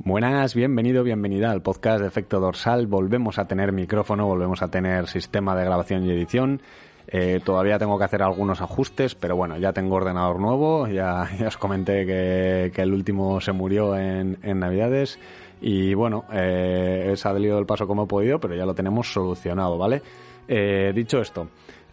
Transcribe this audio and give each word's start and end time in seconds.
Buenas, 0.00 0.54
bienvenido, 0.54 1.02
bienvenida 1.02 1.50
al 1.50 1.60
podcast 1.60 2.00
de 2.00 2.06
Efecto 2.06 2.38
Dorsal. 2.38 2.86
Volvemos 2.86 3.36
a 3.40 3.48
tener 3.48 3.72
micrófono, 3.72 4.26
volvemos 4.26 4.62
a 4.62 4.68
tener 4.68 5.08
sistema 5.08 5.56
de 5.56 5.64
grabación 5.64 6.06
y 6.06 6.10
edición. 6.12 6.62
Eh, 7.08 7.40
todavía 7.44 7.80
tengo 7.80 7.98
que 7.98 8.04
hacer 8.04 8.22
algunos 8.22 8.60
ajustes, 8.60 9.16
pero 9.16 9.34
bueno, 9.34 9.58
ya 9.58 9.72
tengo 9.72 9.96
ordenador 9.96 10.38
nuevo. 10.38 10.86
Ya, 10.86 11.28
ya 11.38 11.48
os 11.48 11.56
comenté 11.56 12.06
que, 12.06 12.72
el 12.80 12.92
último 12.92 13.40
se 13.40 13.50
murió 13.50 13.96
en, 13.96 14.38
en 14.44 14.60
Navidades. 14.60 15.18
Y 15.60 15.94
bueno, 15.94 16.26
eh, 16.32 17.10
he 17.12 17.16
salido 17.16 17.56
del 17.56 17.66
paso 17.66 17.88
como 17.88 18.04
he 18.04 18.06
podido, 18.06 18.38
pero 18.38 18.54
ya 18.54 18.64
lo 18.64 18.76
tenemos 18.76 19.12
solucionado, 19.12 19.78
¿vale? 19.78 20.00
Eh, 20.46 20.92
dicho 20.94 21.20
esto, 21.20 21.48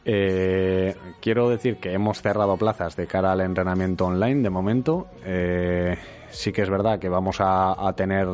eh, 0.08 0.96
quiero 1.20 1.50
decir 1.50 1.78
que 1.78 1.92
hemos 1.92 2.22
cerrado 2.22 2.56
plazas 2.58 2.96
de 2.96 3.08
cara 3.08 3.32
al 3.32 3.42
entrenamiento 3.42 4.06
online 4.06 4.44
de 4.44 4.50
momento. 4.52 5.08
Eh, 5.26 5.98
sí 6.30 6.52
que 6.52 6.62
es 6.62 6.70
verdad 6.70 7.00
que 7.00 7.10
vamos 7.10 7.38
a, 7.40 7.92
tener 7.98 8.28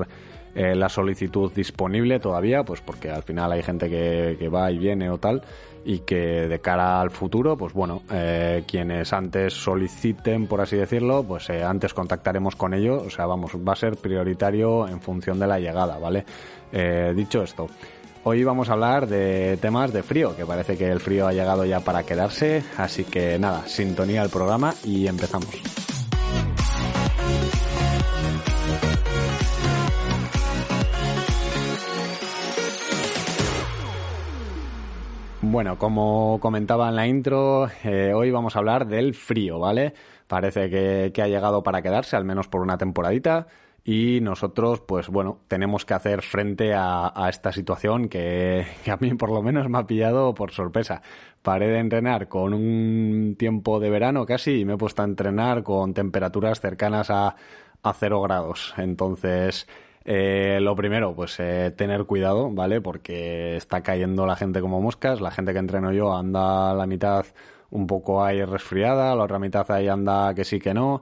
eh, 0.54 0.76
la 0.76 0.90
solicitud 0.90 1.52
disponible 1.54 2.20
todavía, 2.20 2.64
pues 2.64 2.82
porque 2.82 3.10
al 3.10 3.24
final 3.24 3.54
hay 3.54 3.64
gente 3.64 3.90
que, 3.90 4.50
va 4.50 4.70
y 4.70 4.78
viene 4.78 5.10
o 5.10 5.18
tal, 5.18 5.42
y 5.86 6.00
que 6.00 6.48
de 6.50 6.60
cara 6.60 7.00
al 7.00 7.10
futuro, 7.10 7.56
pues 7.56 7.72
bueno, 7.72 8.02
eh, 8.12 8.64
quienes 8.68 9.14
antes 9.14 9.54
soliciten, 9.54 10.48
por 10.48 10.60
así 10.60 10.76
decirlo, 10.76 11.24
pues 11.24 11.50
antes 11.50 11.94
contactaremos 11.94 12.58
con 12.58 12.74
ellos, 12.74 13.02
o 13.08 13.10
sea, 13.10 13.26
vamos, 13.28 13.56
va 13.56 13.74
a 13.74 13.78
ser 13.78 13.96
prioritario 13.96 14.90
en 14.90 15.00
función 15.00 15.40
de 15.40 15.48
la 15.48 15.58
llegada, 15.58 15.98
¿vale? 15.98 16.26
Dicho 17.14 17.44
esto. 17.44 17.68
Hoy 18.24 18.44
vamos 18.44 18.70
a 18.70 18.74
hablar 18.74 19.08
de 19.08 19.58
temas 19.58 19.92
de 19.92 20.04
frío, 20.04 20.36
que 20.36 20.46
parece 20.46 20.78
que 20.78 20.92
el 20.92 21.00
frío 21.00 21.26
ha 21.26 21.34
llegado 21.34 21.66
ya 21.66 21.80
para 21.80 22.04
quedarse, 22.04 22.64
así 22.78 23.04
que 23.04 23.40
nada, 23.40 23.66
sintonía 23.66 24.22
al 24.22 24.30
programa 24.30 24.76
y 24.84 25.08
empezamos. 25.08 25.50
Bueno, 35.42 35.80
como 35.80 36.40
comentaba 36.40 36.90
en 36.90 36.96
la 36.96 37.08
intro, 37.08 37.70
eh, 37.84 38.14
hoy 38.14 38.30
vamos 38.30 38.56
a 38.56 38.60
hablar 38.60 38.86
del 38.86 39.16
frío, 39.16 39.58
¿vale? 39.58 39.96
Parece 40.28 40.70
que, 40.70 41.12
que, 41.12 41.24
ha 41.24 41.28
llegado 41.28 41.64
para 41.64 41.82
quedarse, 41.82 42.16
al 42.16 42.24
menos 42.24 42.48
por 42.48 42.62
una 42.62 42.78
temporadita, 42.78 43.48
y 43.84 44.20
nosotros, 44.22 44.82
pues 44.82 45.08
bueno, 45.10 45.40
tenemos 45.48 45.86
que 45.86 45.94
hacer 45.94 46.22
frente 46.22 46.74
a, 46.76 47.12
esta 47.30 47.52
situación 47.52 48.10
que, 48.10 48.66
que, 48.84 48.92
a 48.92 48.98
mí 48.98 49.14
por 49.16 49.32
lo 49.32 49.42
menos 49.42 49.70
me 49.70 49.80
ha 49.80 49.88
pillado 49.88 50.34
por 50.34 50.52
sorpresa. 50.52 51.02
Paré 51.42 51.68
de 51.68 51.80
entrenar 51.80 52.28
con 52.28 52.54
un 52.54 53.36
tiempo 53.38 53.80
de 53.80 53.90
verano 53.90 54.26
casi 54.26 54.60
y 54.60 54.66
me 54.66 54.74
he 54.74 54.78
puesto 54.78 55.02
a 55.02 55.06
entrenar 55.06 55.64
con 55.64 55.94
temperaturas 55.94 56.62
cercanas 56.62 57.10
a, 57.10 57.36
a 57.84 57.94
cero 57.94 58.22
grados. 58.22 58.74
Entonces, 58.78 59.68
eh, 60.06 60.60
lo 60.62 60.76
primero, 60.76 61.16
pues 61.16 61.40
eh, 61.40 61.72
tener 61.76 62.06
cuidado, 62.06 62.52
¿vale? 62.52 62.82
Porque 62.82 63.56
está 63.56 63.82
cayendo 63.82 64.26
la 64.26 64.36
gente 64.36 64.62
como 64.62 64.82
moscas. 64.82 65.22
La 65.22 65.32
gente 65.32 65.54
que 65.54 65.60
entreno 65.60 65.92
yo 65.92 66.16
anda 66.16 66.72
a 66.72 66.74
la 66.74 66.88
mitad 66.88 67.26
un 67.70 67.88
poco 67.88 68.24
ahí 68.24 68.44
resfriada, 68.44 69.16
la 69.16 69.24
otra 69.24 69.40
mitad 69.40 69.70
ahí 69.72 69.88
anda 69.88 70.34
que 70.34 70.44
sí 70.44 70.60
que 70.60 70.74
no. 70.74 71.02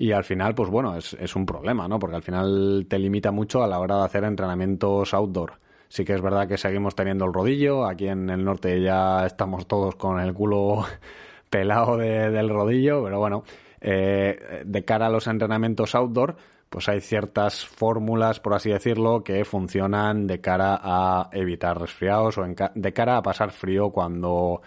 Y 0.00 0.12
al 0.12 0.22
final, 0.22 0.54
pues 0.54 0.70
bueno, 0.70 0.94
es, 0.94 1.14
es 1.14 1.34
un 1.34 1.44
problema, 1.44 1.88
¿no? 1.88 1.98
Porque 1.98 2.14
al 2.14 2.22
final 2.22 2.86
te 2.88 3.00
limita 3.00 3.32
mucho 3.32 3.64
a 3.64 3.66
la 3.66 3.80
hora 3.80 3.96
de 3.96 4.04
hacer 4.04 4.22
entrenamientos 4.22 5.12
outdoor. 5.12 5.54
Sí 5.88 6.04
que 6.04 6.14
es 6.14 6.22
verdad 6.22 6.46
que 6.46 6.56
seguimos 6.56 6.94
teniendo 6.94 7.24
el 7.24 7.32
rodillo. 7.32 7.84
Aquí 7.84 8.06
en 8.06 8.30
el 8.30 8.44
norte 8.44 8.80
ya 8.80 9.26
estamos 9.26 9.66
todos 9.66 9.96
con 9.96 10.20
el 10.20 10.32
culo 10.32 10.84
pelado 11.50 11.96
de, 11.96 12.30
del 12.30 12.48
rodillo, 12.48 13.02
pero 13.02 13.18
bueno, 13.18 13.42
eh, 13.80 14.62
de 14.64 14.84
cara 14.84 15.06
a 15.06 15.10
los 15.10 15.26
entrenamientos 15.26 15.96
outdoor, 15.96 16.36
pues 16.70 16.88
hay 16.88 17.00
ciertas 17.00 17.66
fórmulas, 17.66 18.38
por 18.38 18.54
así 18.54 18.70
decirlo, 18.70 19.24
que 19.24 19.44
funcionan 19.44 20.28
de 20.28 20.40
cara 20.40 20.78
a 20.80 21.28
evitar 21.32 21.76
resfriados 21.76 22.38
o 22.38 22.44
de 22.44 22.92
cara 22.92 23.16
a 23.16 23.22
pasar 23.22 23.50
frío 23.50 23.90
cuando, 23.90 24.62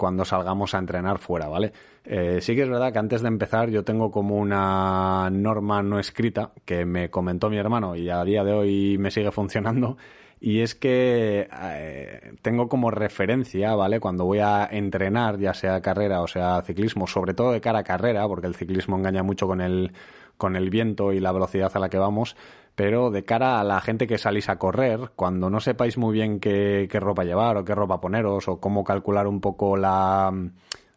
cuando 0.00 0.24
salgamos 0.24 0.74
a 0.74 0.78
entrenar 0.78 1.18
fuera, 1.18 1.46
¿vale? 1.46 1.72
Eh, 2.06 2.38
sí 2.40 2.56
que 2.56 2.62
es 2.62 2.70
verdad 2.70 2.90
que 2.90 2.98
antes 2.98 3.20
de 3.20 3.28
empezar 3.28 3.68
yo 3.68 3.84
tengo 3.84 4.10
como 4.10 4.36
una 4.36 5.28
norma 5.30 5.82
no 5.82 5.98
escrita 5.98 6.52
que 6.64 6.86
me 6.86 7.10
comentó 7.10 7.50
mi 7.50 7.58
hermano 7.58 7.94
y 7.96 8.08
a 8.08 8.24
día 8.24 8.42
de 8.42 8.54
hoy 8.54 8.96
me 8.96 9.10
sigue 9.10 9.30
funcionando 9.30 9.98
y 10.40 10.60
es 10.60 10.74
que 10.74 11.50
eh, 11.52 12.32
tengo 12.40 12.70
como 12.70 12.90
referencia, 12.90 13.74
¿vale? 13.74 14.00
Cuando 14.00 14.24
voy 14.24 14.38
a 14.38 14.66
entrenar, 14.70 15.38
ya 15.38 15.52
sea 15.52 15.82
carrera 15.82 16.22
o 16.22 16.26
sea 16.26 16.62
ciclismo, 16.62 17.06
sobre 17.06 17.34
todo 17.34 17.52
de 17.52 17.60
cara 17.60 17.80
a 17.80 17.84
carrera, 17.84 18.26
porque 18.26 18.46
el 18.46 18.54
ciclismo 18.54 18.96
engaña 18.96 19.22
mucho 19.22 19.46
con 19.46 19.60
el 19.60 19.92
con 20.38 20.56
el 20.56 20.70
viento 20.70 21.12
y 21.12 21.20
la 21.20 21.32
velocidad 21.32 21.70
a 21.74 21.78
la 21.78 21.90
que 21.90 21.98
vamos, 21.98 22.34
pero 22.80 23.10
de 23.10 23.26
cara 23.26 23.60
a 23.60 23.64
la 23.64 23.78
gente 23.82 24.06
que 24.06 24.16
salís 24.16 24.48
a 24.48 24.56
correr, 24.56 25.10
cuando 25.14 25.50
no 25.50 25.60
sepáis 25.60 25.98
muy 25.98 26.14
bien 26.14 26.40
qué, 26.40 26.88
ropa 26.94 27.24
llevar 27.24 27.58
o 27.58 27.64
qué 27.66 27.74
ropa 27.74 28.00
poneros 28.00 28.48
o 28.48 28.58
cómo 28.58 28.84
calcular 28.84 29.26
un 29.26 29.42
poco 29.42 29.76
la, 29.76 30.32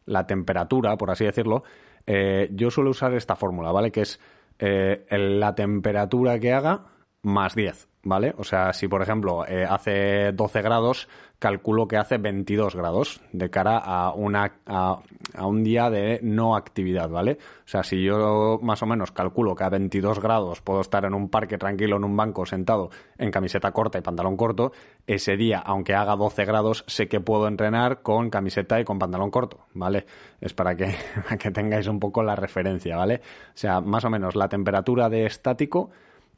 la 0.06 0.26
temperatura, 0.26 0.96
por 0.96 1.12
así 1.12 1.26
decirlo, 1.26 1.66
eh, 2.08 2.48
yo 2.54 2.72
suelo 2.72 2.92
usar 2.92 3.14
esta 3.16 3.36
fórmula, 3.36 3.74
¿vale? 3.74 3.92
Que 3.92 4.00
es 4.00 4.22
eh, 4.60 5.06
la 5.10 5.56
temperatura 5.56 6.40
que 6.40 6.54
haga 6.54 6.86
más 7.22 7.54
10. 7.54 7.90
¿Vale? 8.03 8.34
O 8.38 8.44
sea, 8.44 8.74
si 8.74 8.88
por 8.88 9.02
ejemplo 9.02 9.46
eh, 9.47 9.66
hace 9.68 10.31
12 10.34 10.62
grados, 10.62 11.08
calculo 11.40 11.88
que 11.88 11.97
hace 11.97 12.18
22 12.18 12.75
grados 12.75 13.22
de 13.31 13.50
cara 13.50 13.78
a, 13.78 14.14
una, 14.14 14.59
a, 14.66 15.00
a, 15.36 15.46
un 15.46 15.64
día 15.64 15.90
de 15.90 16.19
no 16.22 16.56
actividad, 16.56 17.09
¿vale? 17.09 17.38
O 17.66 17.68
sea, 17.68 17.84
si 17.84 18.03
yo 18.03 18.59
más 18.62 18.81
o 18.84 18.86
menos 18.86 19.12
calculo 19.12 19.56
que 19.56 19.64
a 19.64 19.69
22 19.69 20.19
grados 20.19 20.62
puedo 20.62 20.81
estar 20.81 21.06
en 21.06 21.14
un 21.14 21.30
parque 21.30 21.58
tranquilo, 21.58 21.97
en 21.97 22.03
un 22.03 22.16
banco, 22.16 22.46
sentado 22.46 22.90
en 23.18 23.31
camiseta 23.31 23.72
corta 23.72 23.97
y 23.97 24.02
pantalón 24.02 24.38
corto, 24.38 24.74
ese 25.08 25.35
día, 25.38 25.59
aunque 25.59 25.96
haga 25.96 26.16
12 26.16 26.46
grados, 26.46 26.84
sé 26.88 27.08
que 27.08 27.20
puedo 27.20 27.47
entrenar 27.47 28.02
con 28.02 28.30
camiseta 28.30 28.80
y 28.80 28.85
con 28.85 29.00
pantalón 29.00 29.31
corto, 29.31 29.66
¿vale? 29.74 30.06
Es 30.41 30.53
para 30.53 30.75
que, 30.75 30.96
para 31.24 31.38
que 31.38 31.52
tengáis 31.52 31.88
un 31.88 32.00
poco 32.00 32.22
la 32.22 32.35
referencia, 32.35 32.97
¿vale? 32.97 33.22
O 33.47 33.58
sea, 33.58 33.81
más 33.81 34.03
o 34.06 34.09
menos 34.09 34.35
la 34.35 34.50
temperatura 34.50 35.09
de 35.09 35.25
estático 35.25 35.91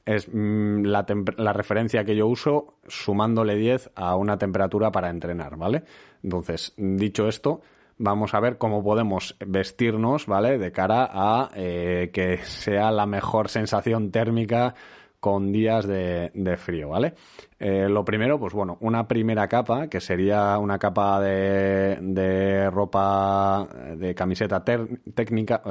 es 0.05 0.27
mm, 0.31 0.83
la, 0.83 1.05
la, 1.37 1.53
referencia 1.53 2.05
que 2.05 2.15
yo 2.15 2.27
uso 2.27 2.75
sumándole 2.87 3.55
10 3.55 3.91
a 3.95 4.15
una 4.15 4.37
temperatura 4.37 4.91
para 4.91 5.09
entrenar, 5.09 5.57
¿vale? 5.57 5.83
Entonces, 6.23 6.73
dicho 6.77 7.27
esto, 7.27 7.61
vamos 7.97 8.33
a 8.33 8.39
ver 8.39 8.57
cómo 8.57 8.83
podemos 8.83 9.35
vestirnos, 9.45 10.27
¿vale? 10.27 10.57
De 10.57 10.71
cara 10.71 11.09
a 11.11 11.49
eh, 11.55 12.11
que 12.13 12.37
sea 12.37 12.91
la 12.91 13.05
mejor 13.05 13.49
sensación 13.49 14.11
térmica 14.11 14.75
con 15.19 15.51
días 15.51 15.87
de, 15.87 16.29
de 16.35 16.55
frío, 16.55 16.89
¿vale? 16.89 17.15
Eh, 17.57 17.89
lo 17.89 18.05
primero, 18.05 18.37
pues 18.37 18.53
bueno, 18.53 18.77
una 18.81 19.07
primera 19.07 19.47
capa, 19.47 19.87
que 19.87 19.99
sería 19.99 20.59
una 20.59 20.77
capa 20.77 21.19
de, 21.19 21.97
de 21.99 22.69
ropa 22.69 23.67
de 23.97 24.13
camiseta 24.13 24.63
técnica, 24.63 25.63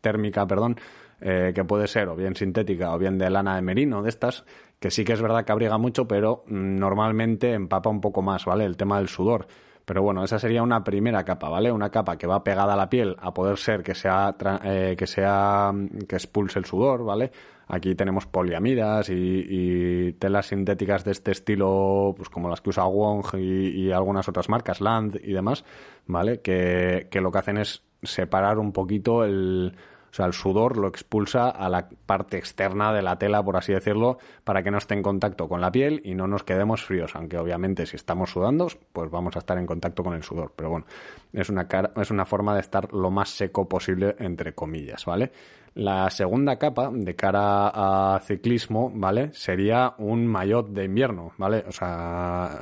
térmica, 0.00 0.46
perdón, 0.46 0.76
eh, 1.20 1.52
que 1.54 1.64
puede 1.64 1.86
ser 1.86 2.08
o 2.08 2.16
bien 2.16 2.34
sintética 2.34 2.94
o 2.94 2.98
bien 2.98 3.18
de 3.18 3.30
lana 3.30 3.56
de 3.56 3.62
merino, 3.62 4.02
de 4.02 4.08
estas, 4.08 4.44
que 4.78 4.90
sí 4.90 5.04
que 5.04 5.12
es 5.12 5.22
verdad 5.22 5.44
que 5.44 5.52
abriga 5.52 5.78
mucho, 5.78 6.08
pero 6.08 6.44
mm, 6.46 6.76
normalmente 6.76 7.52
empapa 7.52 7.90
un 7.90 8.00
poco 8.00 8.22
más, 8.22 8.44
¿vale? 8.44 8.64
El 8.64 8.76
tema 8.76 8.98
del 8.98 9.08
sudor. 9.08 9.46
Pero 9.84 10.02
bueno, 10.02 10.22
esa 10.22 10.38
sería 10.38 10.62
una 10.62 10.84
primera 10.84 11.24
capa, 11.24 11.48
¿vale? 11.48 11.72
Una 11.72 11.90
capa 11.90 12.16
que 12.16 12.26
va 12.26 12.44
pegada 12.44 12.74
a 12.74 12.76
la 12.76 12.88
piel, 12.88 13.16
a 13.18 13.34
poder 13.34 13.58
ser 13.58 13.82
que 13.82 13.94
sea, 13.94 14.36
eh, 14.62 14.94
que 14.96 15.06
sea, 15.06 15.72
que 16.08 16.16
expulse 16.16 16.58
el 16.58 16.64
sudor, 16.64 17.04
¿vale? 17.04 17.32
Aquí 17.66 17.94
tenemos 17.94 18.26
poliamidas 18.26 19.10
y, 19.10 19.14
y, 19.14 20.12
telas 20.14 20.46
sintéticas 20.46 21.04
de 21.04 21.12
este 21.12 21.32
estilo, 21.32 22.14
pues 22.16 22.28
como 22.28 22.48
las 22.48 22.60
que 22.60 22.70
usa 22.70 22.84
Wong 22.84 23.34
y, 23.34 23.68
y 23.68 23.92
algunas 23.92 24.28
otras 24.28 24.48
marcas, 24.48 24.80
Land 24.80 25.20
y 25.22 25.32
demás, 25.32 25.64
¿vale? 26.06 26.40
Que, 26.40 27.08
que 27.10 27.20
lo 27.20 27.30
que 27.30 27.38
hacen 27.38 27.58
es 27.58 27.82
separar 28.02 28.58
un 28.58 28.72
poquito 28.72 29.24
el, 29.24 29.74
O 30.10 30.14
sea, 30.14 30.26
el 30.26 30.32
sudor 30.32 30.76
lo 30.76 30.88
expulsa 30.88 31.50
a 31.50 31.68
la 31.68 31.88
parte 32.06 32.36
externa 32.36 32.92
de 32.92 33.02
la 33.02 33.16
tela, 33.16 33.42
por 33.42 33.56
así 33.56 33.72
decirlo, 33.72 34.18
para 34.44 34.62
que 34.62 34.70
no 34.70 34.78
esté 34.78 34.94
en 34.94 35.02
contacto 35.02 35.48
con 35.48 35.60
la 35.60 35.70
piel 35.70 36.02
y 36.04 36.14
no 36.14 36.26
nos 36.26 36.42
quedemos 36.42 36.82
fríos. 36.82 37.14
Aunque 37.14 37.38
obviamente 37.38 37.86
si 37.86 37.96
estamos 37.96 38.30
sudando, 38.30 38.68
pues 38.92 39.10
vamos 39.10 39.36
a 39.36 39.38
estar 39.38 39.58
en 39.58 39.66
contacto 39.66 40.02
con 40.02 40.14
el 40.14 40.22
sudor. 40.22 40.52
Pero 40.56 40.70
bueno, 40.70 40.86
es 41.32 41.48
una, 41.48 41.68
es 41.96 42.10
una 42.10 42.24
forma 42.24 42.54
de 42.54 42.60
estar 42.60 42.92
lo 42.92 43.10
más 43.10 43.30
seco 43.30 43.68
posible, 43.68 44.16
entre 44.18 44.54
comillas, 44.54 45.04
¿vale? 45.04 45.30
La 45.74 46.10
segunda 46.10 46.58
capa 46.58 46.90
de 46.92 47.14
cara 47.14 47.68
a 47.72 48.20
ciclismo, 48.20 48.90
¿vale? 48.92 49.32
Sería 49.32 49.94
un 49.98 50.26
maillot 50.26 50.68
de 50.70 50.84
invierno, 50.84 51.30
¿vale? 51.38 51.64
O 51.68 51.70
sea, 51.70 52.58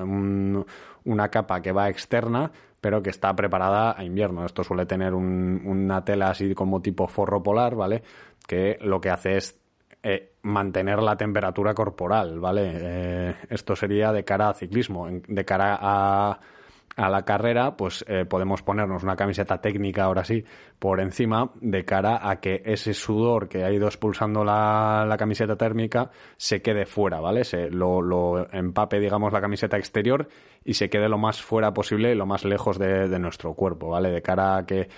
una 1.05 1.29
capa 1.29 1.61
que 1.61 1.73
va 1.73 1.89
externa, 1.89 2.51
pero 2.81 3.03
que 3.03 3.11
está 3.11 3.35
preparada 3.35 3.99
a 3.99 4.05
invierno. 4.05 4.45
Esto 4.45 4.63
suele 4.65 4.87
tener 4.87 5.15
una 5.15 6.05
tela 6.05 6.31
así 6.31 6.55
como 6.55 6.81
tipo 6.81 7.09
forro 7.09 7.43
polar, 7.43 7.75
¿vale? 7.75 8.03
Que 8.47 8.79
lo 8.81 9.01
que 9.01 9.11
hace 9.11 9.37
es 9.37 9.59
eh, 10.03 10.35
mantener 10.43 11.03
la 11.03 11.17
temperatura 11.17 11.75
corporal, 11.75 12.39
¿vale? 12.39 12.71
Eh, 12.75 13.35
esto 13.51 13.75
sería 13.75 14.13
de 14.13 14.25
cara 14.25 14.51
a 14.51 14.55
ciclismo. 14.55 15.09
De 15.11 15.45
cara 15.45 15.79
a 15.81 16.41
a 16.97 17.09
la 17.09 17.23
carrera, 17.23 17.77
pues 17.77 18.05
eh, 18.09 18.25
podemos 18.25 18.63
ponernos 18.63 19.05
una 19.05 19.15
camiseta 19.15 19.61
técnica 19.61 20.05
ahora 20.05 20.25
sí 20.25 20.45
por 20.79 21.01
encima 21.01 21.53
de 21.61 21.85
cara 21.85 22.29
a 22.29 22.41
que 22.41 22.61
ese 22.65 22.93
sudor 22.93 23.49
que 23.49 23.65
ha 23.65 23.71
ido 23.71 23.87
expulsando 23.87 24.45
la, 24.45 25.15
camiseta 25.19 25.57
térmica 25.57 26.11
se 26.37 26.61
quede 26.61 26.87
fuera, 26.87 27.21
¿vale? 27.21 27.45
Se 27.45 27.71
lo, 27.71 28.49
empape, 28.53 28.99
digamos, 28.99 29.33
la 29.33 29.41
camiseta 29.41 29.77
exterior 29.77 30.29
y 30.65 30.75
se 30.75 30.89
quede 30.89 31.09
lo 31.09 31.19
más 31.19 31.41
fuera 31.41 31.73
posible 31.73 32.15
lo 32.15 32.27
más 32.27 32.45
lejos 32.45 32.79
de, 32.79 33.19
nuestro 33.19 33.55
cuerpo, 33.55 33.91
¿vale? 33.91 34.11
De 34.11 34.23
cara 34.23 34.57
a 34.57 34.67
que 34.67 34.89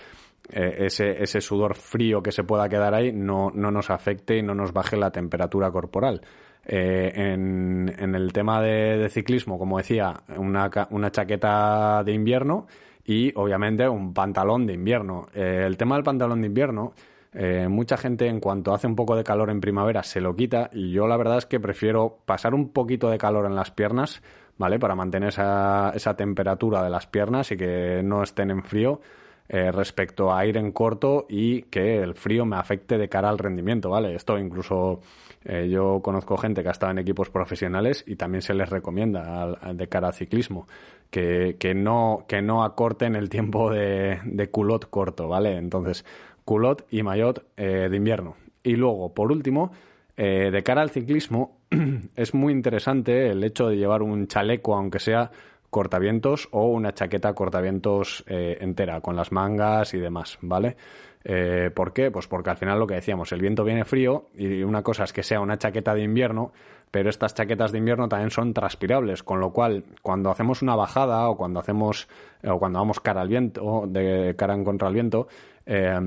eh, 0.53 0.77
ese, 0.79 1.23
ese 1.23 1.41
sudor 1.41 1.75
frío 1.75 2.23
que 2.23 2.33
se 2.33 2.45
pueda 2.45 2.69
quedar 2.69 2.95
ahí 2.95 3.13
no, 3.13 3.51
no 3.55 3.71
nos 3.71 3.91
afecte 3.91 4.39
y 4.39 4.43
no 4.43 4.55
nos 4.55 4.73
baje 4.73 4.97
la 4.97 5.11
temperatura 5.11 5.71
corporal. 5.71 6.23
Eh, 6.67 7.13
en, 7.15 8.15
el 8.15 8.33
tema 8.33 8.61
de, 8.61 9.09
ciclismo, 9.11 9.59
como 9.59 9.79
decía, 9.79 10.23
una, 10.37 11.11
chaqueta 11.11 12.03
de 12.05 12.13
invierno 12.13 12.67
y 13.05 13.33
obviamente 13.35 13.89
un 13.89 14.13
pantalón 14.13 14.67
de 14.67 14.75
invierno. 14.75 15.27
Eh, 15.35 15.65
el 15.67 15.77
tema 15.77 15.97
del 15.97 16.05
pantalón 16.05 16.43
de 16.43 16.47
invierno, 16.49 16.93
eh, 17.33 17.67
mucha 17.69 17.97
gente 17.97 18.27
en 18.27 18.41
cuanto 18.41 18.75
hace 18.75 18.87
un 18.87 18.95
poco 18.95 19.17
de 19.17 19.25
calor 19.25 19.51
en 19.51 19.61
primavera 19.61 20.03
se 20.03 20.21
lo 20.21 20.35
quita 20.35 20.69
y 20.73 20.91
yo 20.91 21.07
la 21.07 21.17
verdad 21.17 21.39
es 21.39 21.47
que 21.47 21.61
prefiero 21.61 22.19
pasar 22.25 22.55
un 22.55 22.71
poquito 22.71 23.09
de 23.09 23.19
calor 23.19 23.47
en 23.47 23.55
las 23.55 23.71
piernas, 23.71 24.23
¿vale? 24.59 24.79
Para 24.79 24.95
mantener 24.95 25.31
esa, 25.31 26.15
temperatura 26.17 26.83
de 26.83 26.91
las 26.91 27.07
piernas 27.07 27.51
y 27.53 27.57
que 27.57 28.03
no 28.05 28.23
estén 28.23 28.51
en 28.51 28.63
frío. 28.63 29.01
respecto 29.49 30.33
a 30.33 30.47
ir 30.47 30.57
en 30.57 30.71
corto 30.71 31.27
y 31.29 31.63
que 31.63 31.99
el 31.99 32.15
frío 32.15 32.45
me 32.45 32.57
afecte 32.57 32.97
de 32.99 33.09
cara 33.09 33.29
al 33.29 33.39
rendimiento, 33.39 33.91
¿vale? 33.91 34.15
Esto 34.15 34.39
incluso 34.39 35.01
eh, 35.45 35.69
yo 35.71 36.01
conozco 36.03 36.37
gente 36.37 36.63
que 36.63 36.69
ha 36.69 36.73
estado 36.73 36.93
en 36.93 36.99
equipos 36.99 37.31
profesionales 37.31 38.05
y 38.07 38.17
también 38.17 38.43
se 38.43 38.55
les 38.55 38.69
recomienda 38.69 39.57
de 39.73 39.89
cara 39.89 40.09
al 40.09 40.15
ciclismo 40.15 40.67
que, 41.11 41.57
que, 41.59 41.75
no, 41.75 42.25
que 42.29 42.43
no 42.43 42.63
acorten 42.63 43.17
el 43.17 43.29
tiempo 43.29 43.71
de, 43.71 44.49
culot 44.51 44.89
corto, 44.91 45.29
¿vale? 45.29 45.57
Entonces, 45.57 46.05
culot 46.45 46.87
y 46.91 47.03
maillot 47.03 47.45
eh, 47.57 47.89
de 47.91 47.97
invierno. 47.97 48.37
Y 48.63 48.77
luego, 48.77 49.15
por 49.15 49.33
último, 49.33 49.73
eh, 50.17 50.51
de 50.53 50.63
cara 50.63 50.83
al 50.83 50.91
ciclismo, 50.91 51.59
es 52.17 52.35
muy 52.35 52.53
interesante 52.53 53.31
el 53.31 53.43
hecho 53.43 53.69
de 53.69 53.77
llevar 53.77 54.03
un 54.03 54.27
chaleco, 54.27 54.75
aunque 54.75 54.99
sea 54.99 55.31
cortavientos, 55.71 56.49
o 56.51 56.67
una 56.67 56.93
chaqueta 56.93 57.33
cortavientos 57.33 58.25
entera, 58.27 59.01
con 59.01 59.17
las 59.17 59.33
mangas 59.33 59.95
y 59.95 59.99
demás, 59.99 60.39
¿vale? 60.43 60.77
Eh, 61.23 61.71
¿Por 61.75 61.93
qué? 61.93 62.11
Pues 62.11 62.27
porque 62.27 62.51
al 62.51 62.57
final 62.57 62.79
lo 62.79 62.87
que 62.87 62.95
decíamos, 62.95 63.33
el 63.33 63.41
viento 63.41 63.65
viene 63.65 63.85
frío 63.85 64.29
y 64.35 64.63
una 64.63 64.83
cosa 64.83 65.05
es 65.05 65.13
que 65.13 65.23
sea 65.23 65.41
una 65.41 65.59
chaqueta 65.59 65.95
de 65.95 66.03
invierno, 66.03 66.53
pero 66.91 67.11
estas 67.11 67.35
chaquetas 67.35 67.73
de 67.73 67.79
invierno 67.79 68.09
también 68.09 68.31
son 68.31 68.55
transpirables, 68.55 69.23
con 69.23 69.39
lo 69.39 69.53
cual 69.53 69.85
cuando 70.03 70.31
hacemos 70.31 70.63
una 70.63 70.77
bajada 70.77 71.29
o 71.29 71.37
cuando 71.37 71.61
hacemos 71.61 72.09
o 72.43 72.59
cuando 72.59 72.79
vamos 72.79 73.01
cara 73.01 73.21
al 73.21 73.29
viento, 73.29 73.85
de 73.87 74.35
cara 74.37 74.55
en 74.55 74.65
contra 74.65 74.89
al 74.89 74.95
viento, 74.95 75.29
eh, 75.67 75.99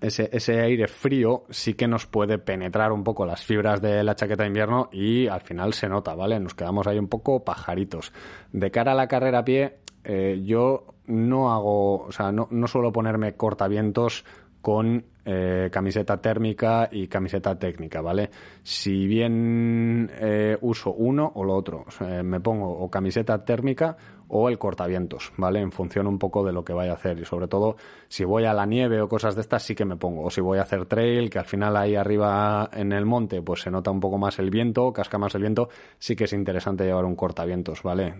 ese, 0.00 0.28
ese, 0.32 0.60
aire 0.60 0.86
frío 0.88 1.44
sí 1.50 1.74
que 1.74 1.88
nos 1.88 2.06
puede 2.06 2.38
penetrar 2.38 2.92
un 2.92 3.02
poco 3.02 3.24
las 3.24 3.44
fibras 3.44 3.80
de 3.80 4.04
la 4.04 4.14
chaqueta 4.14 4.42
de 4.42 4.48
invierno 4.48 4.88
y 4.92 5.26
al 5.26 5.40
final 5.40 5.72
se 5.72 5.88
nota, 5.88 6.14
¿vale? 6.14 6.38
Nos 6.38 6.54
quedamos 6.54 6.86
ahí 6.86 6.98
un 6.98 7.08
poco 7.08 7.44
pajaritos. 7.44 8.12
De 8.52 8.70
cara 8.70 8.92
a 8.92 8.94
la 8.94 9.08
carrera 9.08 9.38
a 9.38 9.44
pie, 9.44 9.78
eh, 10.04 10.42
yo 10.44 10.94
no 11.06 11.52
hago, 11.52 12.04
o 12.04 12.12
sea, 12.12 12.30
no, 12.30 12.46
no 12.50 12.66
suelo 12.66 12.92
ponerme 12.92 13.34
cortavientos 13.34 14.24
con 14.60 15.04
eh, 15.24 15.70
camiseta 15.72 16.20
térmica 16.20 16.88
y 16.92 17.06
camiseta 17.06 17.58
técnica, 17.58 18.00
¿vale? 18.00 18.30
Si 18.62 19.06
bien 19.06 20.10
eh, 20.14 20.56
uso 20.60 20.92
uno 20.92 21.32
o 21.34 21.44
lo 21.44 21.54
otro, 21.54 21.86
me 22.22 22.40
pongo 22.40 22.70
o 22.70 22.90
camiseta 22.90 23.44
térmica 23.44 23.96
o 24.30 24.48
el 24.48 24.58
cortavientos, 24.58 25.32
¿vale? 25.36 25.60
En 25.60 25.72
función 25.72 26.06
un 26.06 26.18
poco 26.18 26.44
de 26.44 26.52
lo 26.52 26.64
que 26.64 26.72
vaya 26.72 26.92
a 26.92 26.94
hacer 26.94 27.18
y 27.18 27.24
sobre 27.24 27.48
todo 27.48 27.76
si 28.08 28.24
voy 28.24 28.44
a 28.44 28.54
la 28.54 28.64
nieve 28.64 29.00
o 29.00 29.08
cosas 29.08 29.34
de 29.34 29.42
estas 29.42 29.62
sí 29.62 29.74
que 29.74 29.84
me 29.84 29.96
pongo, 29.96 30.24
o 30.24 30.30
si 30.30 30.40
voy 30.40 30.58
a 30.58 30.62
hacer 30.62 30.86
trail, 30.86 31.28
que 31.28 31.38
al 31.38 31.44
final 31.44 31.76
ahí 31.76 31.96
arriba 31.96 32.70
en 32.72 32.92
el 32.92 33.04
monte 33.04 33.42
pues 33.42 33.62
se 33.62 33.70
nota 33.70 33.90
un 33.90 34.00
poco 34.00 34.18
más 34.18 34.38
el 34.38 34.50
viento, 34.50 34.92
casca 34.92 35.18
más 35.18 35.34
el 35.34 35.42
viento, 35.42 35.68
sí 35.98 36.16
que 36.16 36.24
es 36.24 36.32
interesante 36.32 36.84
llevar 36.84 37.04
un 37.04 37.16
cortavientos, 37.16 37.82
¿vale? 37.82 38.14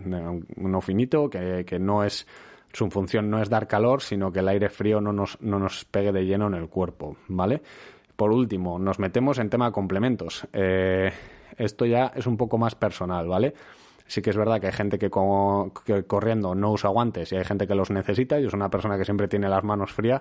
Uno 0.57 0.81
finito 0.81 1.31
que, 1.31 1.65
que 1.65 1.79
no 1.79 2.05
es 2.05 2.27
su 2.73 2.89
función 2.91 3.31
no 3.31 3.41
es 3.41 3.49
dar 3.49 3.67
calor, 3.67 4.01
sino 4.01 4.33
que 4.33 4.41
el 4.41 4.49
aire 4.49 4.69
frío 4.69 5.01
no 5.01 5.12
nos, 5.12 5.41
no 5.41 5.59
nos 5.59 5.85
pegue 5.85 6.12
de 6.12 6.25
lleno 6.25 6.47
en 6.47 6.55
el 6.55 6.69
cuerpo, 6.69 7.17
¿vale? 7.29 7.62
Por 8.17 8.33
último, 8.33 8.79
nos 8.79 8.99
metemos 8.99 9.39
en 9.39 9.49
tema 9.49 9.73
complementos. 9.73 10.47
Eh, 10.53 11.11
esto 11.57 11.87
ya 11.87 12.12
es 12.15 12.27
un 12.27 12.37
poco 12.37 12.59
más 12.59 12.75
personal, 12.75 13.27
¿vale? 13.27 13.55
Sí 14.11 14.23
que 14.23 14.31
es 14.31 14.37
verdad 14.37 14.61
que 14.61 14.67
hay 14.67 14.73
gente 14.73 14.99
que, 14.99 15.09
que, 15.85 16.03
corriendo 16.03 16.57
no 16.57 16.73
usa 16.73 16.91
guantes 16.91 17.31
y 17.31 17.37
hay 17.37 17.45
gente 17.45 17.69
que 17.69 17.77
los 17.77 17.93
necesita. 17.93 18.41
Yo 18.41 18.51
soy 18.51 18.57
una 18.57 18.69
persona 18.69 18.99
que 18.99 19.05
siempre 19.05 19.29
tiene 19.29 19.49
las 19.49 19.62
manos 19.62 19.93
frías, 19.93 20.21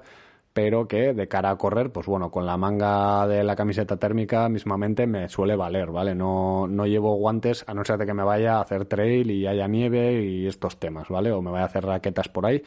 pero 0.53 0.87
que 0.87 1.15
de 1.15 1.27
cara 1.27 1.49
a 1.49 1.57
correr, 1.57 1.91
pues 1.91 2.05
bueno, 2.05 2.29
con 2.29 2.45
la 2.45 2.55
manga 2.55 3.25
de 3.25 3.43
la 3.43 3.55
camiseta 3.55 3.97
térmica 3.97 4.47
mismamente 4.47 5.07
me 5.07 5.27
suele 5.27 5.55
valer, 5.55 5.89
¿vale? 5.89 6.13
No, 6.13 6.67
no 6.67 6.85
llevo 6.85 7.15
guantes 7.15 7.65
a 7.65 7.73
no 7.73 7.83
ser 7.83 7.97
de 7.97 8.05
que 8.05 8.13
me 8.13 8.23
vaya 8.23 8.57
a 8.57 8.61
hacer 8.61 8.85
trail 8.85 9.31
y 9.31 9.47
haya 9.47 9.67
nieve 9.67 10.21
y 10.21 10.45
estos 10.45 10.77
temas, 10.77 11.09
¿vale? 11.09 11.31
O 11.31 11.41
me 11.41 11.49
vaya 11.49 11.63
a 11.63 11.67
hacer 11.67 11.83
raquetas 11.83 12.29
por 12.29 12.45
ahí 12.45 12.61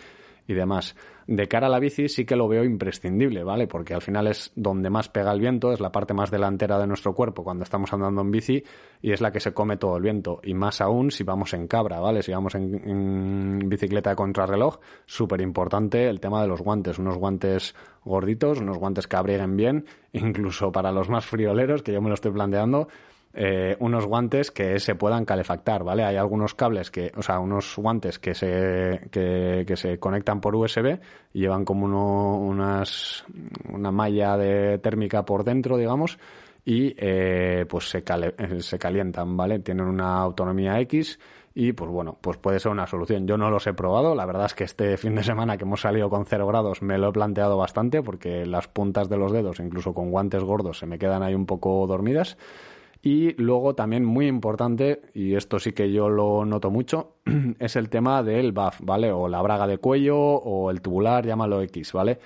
y 0.47 0.55
demás. 0.55 0.97
De 1.27 1.47
cara 1.47 1.69
a 1.69 1.71
la 1.71 1.79
bici 1.79 2.09
sí 2.09 2.25
que 2.25 2.37
lo 2.37 2.49
veo 2.49 2.65
imprescindible, 2.65 3.45
¿vale? 3.45 3.67
Porque 3.67 3.95
al 3.95 4.03
final 4.03 4.27
es 4.27 4.53
donde 4.57 4.91
más 4.91 5.09
pega 5.09 5.33
el 5.33 5.41
viento, 5.41 5.73
es 5.73 5.81
la 5.81 5.93
parte 5.93 6.15
más 6.15 6.31
delantera 6.31 6.79
de 6.79 6.87
nuestro 6.87 7.15
cuerpo 7.15 7.45
cuando 7.45 7.63
estamos 7.63 7.93
andando 7.93 8.21
en 8.23 8.31
bici 8.31 8.63
y 9.01 9.13
es 9.13 9.21
la 9.21 9.31
que 9.31 9.41
se 9.41 9.55
come 9.55 9.77
todo 9.77 9.97
el 9.97 10.03
viento. 10.03 10.41
Y 10.43 10.55
más 10.55 10.81
aún 10.81 11.11
si 11.11 11.23
vamos 11.23 11.55
en 11.55 11.69
cabra, 11.69 12.01
¿vale? 12.01 12.23
Si 12.23 12.33
vamos 12.33 12.55
en, 12.55 13.61
bicicleta 13.69 14.11
de 14.11 14.17
contrarreloj, 14.17 14.79
súper 15.07 15.41
importante 15.41 16.09
el 16.09 16.21
tema 16.21 16.43
de 16.43 16.49
los 16.49 16.61
guantes. 16.61 16.99
Unos 16.99 17.17
guantes 17.17 17.75
gorditos, 18.05 18.61
unos 18.61 18.79
guantes 18.79 19.07
que 19.07 19.17
abrieguen 19.17 19.57
bien, 19.57 19.87
incluso 20.13 20.73
para 20.73 20.91
los 20.91 21.09
más 21.09 21.25
frioleros, 21.25 21.83
que 21.83 21.93
yo 21.93 22.03
me 22.03 22.09
lo 22.09 22.15
estoy 22.15 22.33
planteando, 22.33 22.89
eh, 23.35 23.77
unos 23.81 24.07
guantes 24.07 24.51
que 24.51 24.79
se 24.79 24.95
puedan 24.95 25.25
calefactar, 25.25 25.85
¿vale? 25.85 26.05
Hay 26.05 26.17
algunos 26.17 26.55
cables 26.55 26.91
que, 26.91 27.13
o 27.17 27.23
sea, 27.23 27.39
unos 27.39 27.77
guantes 27.77 28.19
que 28.19 28.35
se, 28.35 29.09
que, 29.11 29.77
se 29.77 29.99
conectan 29.99 30.41
por 30.41 30.55
USB 30.55 30.99
llevan 31.33 31.65
como 31.65 31.87
uno, 31.87 32.37
unas, 32.37 33.25
una 33.73 33.91
malla 33.91 34.37
de 34.37 34.79
térmica 34.79 35.25
por 35.25 35.45
dentro, 35.45 35.79
digamos, 35.79 36.19
y 36.65 36.95
eh, 36.99 37.65
pues 37.69 37.89
se, 37.89 38.05
se 38.61 38.79
calientan, 38.79 39.37
¿vale? 39.37 39.61
Tienen 39.61 39.87
una 39.87 40.19
autonomía 40.19 40.79
X 40.81 41.19
y 41.55 41.73
pues 41.73 41.91
bueno, 41.91 42.17
pues 42.21 42.39
puede 42.39 42.61
ser 42.61 42.73
una 42.73 42.87
solución. 42.87 43.27
Yo 43.27 43.37
no 43.37 43.51
los 43.51 43.67
he 43.67 43.75
probado, 43.75 44.15
la 44.15 44.25
verdad 44.25 44.47
es 44.47 44.55
que 44.55 44.65
este 44.65 44.97
fin 44.99 45.15
de 45.15 45.23
semana 45.23 45.57
que 45.57 45.65
hemos 45.65 45.81
salido 45.81 46.09
con 46.09 46.25
cero 46.27 46.47
grados 46.47 46.83
me 46.83 46.99
lo 46.99 47.09
he 47.09 47.13
planteado 47.13 47.57
bastante 47.57 48.03
porque 48.03 48.47
las 48.47 48.69
puntas 48.69 49.09
de 49.09 49.17
los 49.17 49.33
dedos, 49.33 49.61
incluso 49.61 49.95
con 49.95 50.11
guantes 50.11 50.43
gordos, 50.43 50.79
se 50.79 50.87
me 50.87 50.99
quedan 50.99 51.23
ahí 51.23 51.35
un 51.35 51.47
poco 51.47 51.87
dormidas. 51.87 52.37
Y 53.05 53.35
luego 53.35 53.75
también 53.75 54.05
muy 54.05 54.29
importante, 54.29 55.03
y 55.13 55.35
esto 55.35 55.59
sí 55.59 55.73
que 55.73 55.91
yo 55.91 56.09
lo 56.09 56.45
noto 56.45 56.71
mucho, 56.71 57.17
es 57.59 57.75
el 57.75 57.89
tema 57.89 58.23
del 58.23 58.53
buff, 58.53 58.79
¿vale? 58.81 59.11
O 59.11 59.27
la 59.27 59.43
braga 59.43 59.67
de 59.67 59.79
cuello 59.79 60.17
o 60.17 60.71
el 60.71 60.81
tubular, 60.81 61.27
llámalo 61.27 61.61
X, 61.63 61.93
¿vale? 61.93 62.21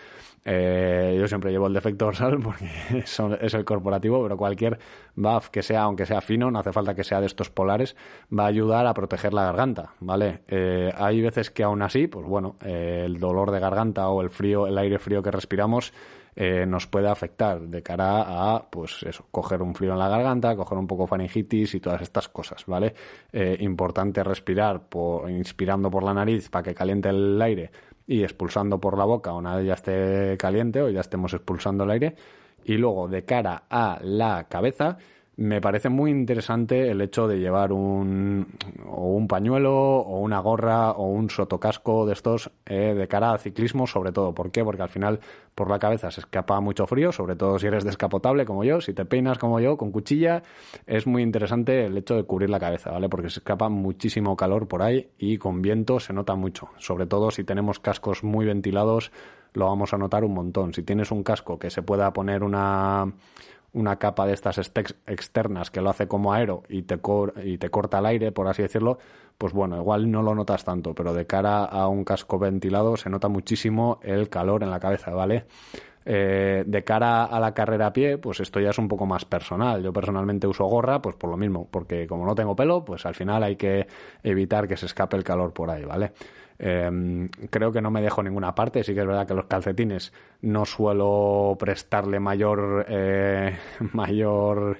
Eh, 0.48 1.16
yo 1.18 1.26
siempre 1.26 1.50
llevo 1.50 1.66
el 1.66 1.72
defecto 1.72 2.04
dorsal 2.04 2.38
porque 2.40 2.68
es 3.40 3.54
el 3.54 3.64
corporativo, 3.64 4.22
pero 4.22 4.36
cualquier 4.36 4.78
buff 5.14 5.48
que 5.48 5.62
sea, 5.62 5.82
aunque 5.82 6.04
sea 6.04 6.20
fino, 6.20 6.50
no 6.50 6.58
hace 6.58 6.72
falta 6.74 6.94
que 6.94 7.04
sea 7.04 7.20
de 7.20 7.26
estos 7.26 7.48
polares, 7.48 7.96
va 8.30 8.44
a 8.44 8.48
ayudar 8.48 8.86
a 8.86 8.92
proteger 8.92 9.32
la 9.32 9.44
garganta, 9.44 9.94
¿vale? 10.00 10.42
Eh, 10.46 10.92
hay 10.94 11.22
veces 11.22 11.50
que 11.50 11.62
aún 11.62 11.80
así, 11.80 12.06
pues 12.06 12.26
bueno, 12.26 12.56
eh, 12.62 13.02
el 13.06 13.18
dolor 13.18 13.50
de 13.50 13.60
garganta 13.60 14.08
o 14.10 14.20
el 14.20 14.28
frío, 14.28 14.66
el 14.66 14.76
aire 14.76 14.98
frío 14.98 15.22
que 15.22 15.30
respiramos 15.30 15.94
eh, 16.38 16.66
nos 16.66 16.86
puede 16.86 17.08
afectar 17.08 17.62
de 17.62 17.82
cara 17.82 18.54
a, 18.54 18.70
pues 18.70 19.02
eso, 19.04 19.24
coger 19.30 19.62
un 19.62 19.74
frío 19.74 19.92
en 19.92 19.98
la 19.98 20.08
garganta, 20.10 20.54
coger 20.54 20.76
un 20.76 20.86
poco 20.86 21.06
faringitis 21.06 21.74
y 21.74 21.80
todas 21.80 22.02
estas 22.02 22.28
cosas, 22.28 22.64
¿vale? 22.66 22.94
Eh, 23.32 23.56
importante 23.60 24.22
respirar 24.22 24.86
por, 24.86 25.30
inspirando 25.30 25.90
por 25.90 26.02
la 26.04 26.12
nariz 26.12 26.50
para 26.50 26.62
que 26.62 26.74
caliente 26.74 27.08
el 27.08 27.40
aire 27.40 27.70
y 28.06 28.22
expulsando 28.22 28.78
por 28.78 28.98
la 28.98 29.06
boca 29.06 29.32
una 29.32 29.56
vez 29.56 29.66
ya 29.66 29.74
esté 29.74 30.36
caliente 30.36 30.82
o 30.82 30.90
ya 30.90 31.00
estemos 31.00 31.32
expulsando 31.32 31.84
el 31.84 31.90
aire. 31.90 32.14
Y 32.64 32.76
luego 32.76 33.08
de 33.08 33.24
cara 33.24 33.62
a 33.70 33.98
la 34.02 34.46
cabeza, 34.48 34.98
me 35.36 35.60
parece 35.60 35.90
muy 35.90 36.10
interesante 36.10 36.90
el 36.90 37.00
hecho 37.02 37.28
de 37.28 37.38
llevar 37.38 37.72
un, 37.72 38.46
o 38.86 39.12
un 39.12 39.28
pañuelo 39.28 39.74
o 39.74 40.20
una 40.20 40.38
gorra 40.40 40.92
o 40.92 41.08
un 41.08 41.28
sotocasco 41.28 42.06
de 42.06 42.14
estos 42.14 42.50
eh, 42.64 42.94
de 42.94 43.06
cara 43.08 43.32
al 43.32 43.38
ciclismo 43.38 43.86
sobre 43.86 44.12
todo. 44.12 44.34
¿Por 44.34 44.50
qué? 44.50 44.64
Porque 44.64 44.82
al 44.82 44.88
final 44.88 45.20
por 45.54 45.68
la 45.70 45.78
cabeza 45.78 46.10
se 46.10 46.20
escapa 46.20 46.58
mucho 46.60 46.86
frío, 46.86 47.12
sobre 47.12 47.36
todo 47.36 47.58
si 47.58 47.66
eres 47.66 47.84
descapotable 47.84 48.46
como 48.46 48.64
yo, 48.64 48.80
si 48.80 48.94
te 48.94 49.04
peinas 49.04 49.38
como 49.38 49.60
yo 49.60 49.76
con 49.76 49.92
cuchilla, 49.92 50.42
es 50.86 51.06
muy 51.06 51.22
interesante 51.22 51.84
el 51.84 51.96
hecho 51.98 52.16
de 52.16 52.24
cubrir 52.24 52.48
la 52.48 52.60
cabeza, 52.60 52.90
¿vale? 52.90 53.08
Porque 53.10 53.28
se 53.28 53.40
escapa 53.40 53.68
muchísimo 53.68 54.36
calor 54.36 54.68
por 54.68 54.82
ahí 54.82 55.10
y 55.18 55.36
con 55.36 55.60
viento 55.60 56.00
se 56.00 56.14
nota 56.14 56.34
mucho, 56.34 56.70
sobre 56.78 57.06
todo 57.06 57.30
si 57.30 57.44
tenemos 57.44 57.78
cascos 57.78 58.24
muy 58.24 58.46
ventilados 58.46 59.12
lo 59.56 59.66
vamos 59.66 59.94
a 59.94 59.96
notar 59.96 60.22
un 60.22 60.34
montón. 60.34 60.74
Si 60.74 60.82
tienes 60.82 61.10
un 61.10 61.22
casco 61.22 61.58
que 61.58 61.70
se 61.70 61.80
pueda 61.80 62.12
poner 62.12 62.44
una 62.44 63.10
una 63.72 63.96
capa 63.96 64.26
de 64.26 64.32
estas 64.32 64.58
externas 64.58 65.70
que 65.70 65.80
lo 65.80 65.90
hace 65.90 66.08
como 66.08 66.32
aero 66.32 66.62
y 66.68 66.82
te, 66.82 66.98
y 67.44 67.58
te 67.58 67.70
corta 67.70 67.98
el 67.98 68.06
aire, 68.06 68.32
por 68.32 68.48
así 68.48 68.62
decirlo, 68.62 68.98
pues 69.38 69.52
bueno, 69.52 69.76
igual 69.76 70.10
no 70.10 70.22
lo 70.22 70.34
notas 70.34 70.64
tanto, 70.64 70.94
pero 70.94 71.12
de 71.12 71.26
cara 71.26 71.64
a 71.64 71.88
un 71.88 72.04
casco 72.04 72.38
ventilado 72.38 72.96
se 72.96 73.10
nota 73.10 73.28
muchísimo 73.28 73.98
el 74.02 74.28
calor 74.28 74.62
en 74.62 74.70
la 74.70 74.80
cabeza, 74.80 75.10
¿vale? 75.12 75.46
Eh, 76.08 76.62
de 76.64 76.84
cara 76.84 77.24
a 77.24 77.40
la 77.40 77.52
carrera 77.52 77.88
a 77.88 77.92
pie, 77.92 78.16
pues 78.16 78.38
esto 78.38 78.60
ya 78.60 78.70
es 78.70 78.78
un 78.78 78.86
poco 78.86 79.06
más 79.06 79.24
personal. 79.24 79.82
Yo 79.82 79.92
personalmente 79.92 80.46
uso 80.46 80.64
gorra, 80.66 81.02
pues 81.02 81.16
por 81.16 81.28
lo 81.28 81.36
mismo, 81.36 81.66
porque 81.68 82.06
como 82.06 82.24
no 82.24 82.32
tengo 82.36 82.54
pelo, 82.54 82.84
pues 82.84 83.04
al 83.06 83.16
final 83.16 83.42
hay 83.42 83.56
que 83.56 83.88
evitar 84.22 84.68
que 84.68 84.76
se 84.76 84.86
escape 84.86 85.16
el 85.16 85.24
calor 85.24 85.52
por 85.52 85.68
ahí, 85.68 85.84
¿vale? 85.84 86.12
Em, 86.60 87.28
creo 87.50 87.72
que 87.72 87.80
no 87.82 87.90
me 87.90 88.00
dejo 88.00 88.22
ninguna 88.22 88.54
parte. 88.54 88.84
Sí 88.84 88.94
que 88.94 89.00
es 89.00 89.06
verdad 89.06 89.26
que 89.26 89.34
los 89.34 89.46
calcetines 89.46 90.12
no 90.42 90.64
suelo 90.64 91.56
prestarle 91.58 92.20
mayor, 92.20 92.86
eh, 92.88 93.56
mayor, 93.92 94.78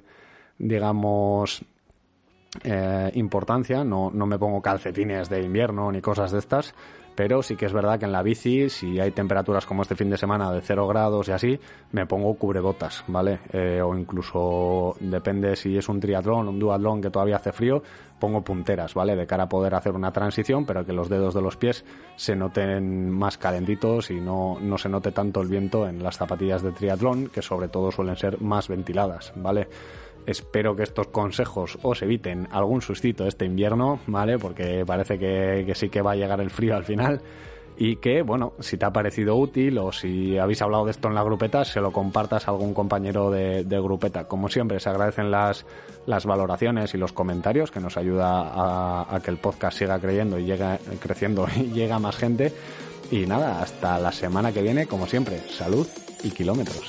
digamos, 0.59 1.64
eh, 2.62 3.11
importancia. 3.14 3.83
No, 3.83 4.12
no 4.14 4.26
me 4.26 4.38
pongo 4.38 4.62
calcetines 4.62 5.28
de 5.28 5.42
invierno 5.42 5.90
ni 5.90 6.00
cosas 6.00 6.30
de 6.30 6.38
estas 6.38 6.73
pero 7.16 7.42
sí 7.42 7.56
que 7.56 7.66
es 7.66 7.73
verdad 7.73 7.99
que 7.99 8.04
en 8.04 8.12
la 8.12 8.23
bici, 8.23 8.68
si 8.68 9.00
hay 9.00 9.11
temperaturas 9.11 9.66
como 9.66 9.82
este 9.82 9.96
fin 9.96 10.11
de 10.11 10.18
semana 10.18 10.52
de 10.52 10.61
0 10.61 10.87
grados 10.87 11.28
y 11.28 11.32
así, 11.32 11.58
me 11.92 12.06
pongo 12.06 12.35
cubrebotas, 12.35 13.02
¿vale? 13.08 13.40
Eh, 13.52 13.80
o 13.82 13.96
incluso, 13.96 14.94
depende 15.00 15.56
si 15.56 15.76
es 15.76 15.88
un 15.88 15.99
triatlón, 15.99 16.49
un 16.49 16.58
duatlón 16.58 17.00
que 17.00 17.11
todavía 17.11 17.37
hace 17.37 17.52
frío, 17.52 17.82
pongo 18.20 18.42
punteras, 18.42 18.94
¿vale? 18.94 19.16
De 19.16 19.26
cara 19.26 19.44
a 19.44 19.49
poder 19.49 19.75
hacer 19.75 19.94
una 19.94 20.12
transición, 20.12 20.66
pero 20.66 20.85
que 20.85 20.92
los 20.92 21.08
dedos 21.08 21.35
de 21.35 21.40
los 21.40 21.56
pies 21.56 21.85
se 22.16 22.37
noten 22.37 23.11
más 23.11 23.38
calentitos 23.38 24.11
y 24.11 24.20
no, 24.20 24.58
no 24.61 24.76
se 24.76 24.90
note 24.90 25.11
tanto 25.11 25.40
el 25.40 25.49
viento 25.49 25.88
en 25.88 26.02
las 26.02 26.18
zapatillas 26.18 26.62
de 26.62 26.73
triatlón, 26.73 27.28
que 27.28 27.40
sobre 27.40 27.68
todo 27.68 27.90
suelen 27.90 28.16
ser 28.16 28.40
más 28.42 28.68
ventiladas, 28.68 29.32
¿vale? 29.37 29.68
Espero 30.26 30.75
que 30.75 30.83
estos 30.83 31.06
consejos 31.06 31.78
os 31.83 32.02
eviten 32.02 32.49
algún 32.50 32.83
sustito 32.83 33.26
este 33.26 33.45
invierno, 33.45 34.00
¿vale? 34.09 34.38
Porque 34.38 34.85
parece 34.85 35.18
que, 35.18 35.73
sí 35.75 35.88
que 35.88 36.02
va 36.02 36.12
a 36.12 36.16
llegar 36.16 36.40
el 36.40 36.50
frío 36.50 36.75
al 36.75 36.85
final. 36.85 37.21
Y 37.78 37.97
que, 37.97 38.23
bueno, 38.23 38.54
si 38.59 38.78
te 38.78 38.87
ha 38.87 38.92
parecido 38.92 39.37
útil 39.37 39.78
o 39.78 39.92
si 39.92 40.38
habéis 40.38 40.62
hablado 40.62 40.87
de 40.87 40.90
esto 40.92 41.09
en 41.09 41.14
la 41.14 41.23
grupeta, 41.23 41.64
se 41.64 41.80
lo 41.80 41.92
compartas 41.92 42.49
a 42.49 42.50
algún 42.50 42.73
compañero 42.75 43.30
de, 43.30 43.62
grupeta. 43.64 44.26
Como 44.26 44.49
siempre, 44.49 44.80
se 44.80 44.88
agradecen 44.88 45.30
las, 45.30 45.64
valoraciones 46.25 46.95
y 46.95 46.99
los 46.99 47.12
comentarios, 47.12 47.71
que 47.71 47.80
nos 47.80 47.97
ayuda 47.97 48.49
a, 48.49 49.14
a 49.14 49.21
que 49.21 49.30
el 49.30 49.37
podcast 49.37 49.78
siga 49.78 50.00
creyendo 50.00 50.38
y 50.38 50.47
llegue, 50.47 50.78
creciendo 51.00 51.47
y 51.56 51.71
llega 51.71 51.99
más 51.99 52.16
gente. 52.16 52.52
Y 53.11 53.26
nada, 53.26 53.61
hasta 53.61 53.99
la 54.00 54.11
semana 54.11 54.52
que 54.52 54.62
viene, 54.62 54.87
como 54.87 55.06
siempre, 55.06 55.38
salud 55.50 55.87
y 56.25 56.30
kilómetros. 56.30 56.88